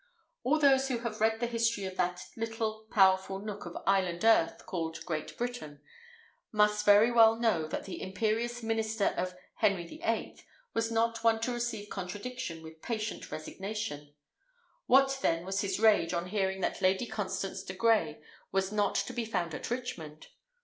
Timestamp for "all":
0.43-0.57